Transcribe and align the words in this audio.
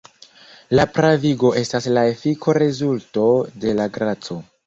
La 0.79 0.85
pravigo 0.93 1.51
estas 1.59 1.87
la 1.97 2.05
efiko-rezulto 2.13 3.29
de 3.67 3.77
la 3.81 3.89
graco. 3.99 4.39